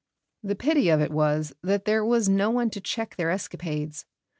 [0.41, 4.07] The pity of it was that there was no one to check their escapades.